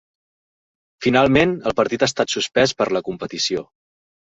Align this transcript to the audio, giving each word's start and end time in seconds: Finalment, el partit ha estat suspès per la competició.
Finalment, 1.07 1.53
el 1.71 1.77
partit 1.81 2.07
ha 2.07 2.11
estat 2.13 2.35
suspès 2.37 2.75
per 2.83 2.91
la 2.99 3.05
competició. 3.13 3.65